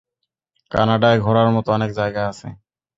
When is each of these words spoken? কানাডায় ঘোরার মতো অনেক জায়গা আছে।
কানাডায় 0.71 1.19
ঘোরার 1.19 1.49
মতো 1.55 1.69
অনেক 1.71 1.91
জায়গা 1.93 2.21
আছে। 2.27 2.47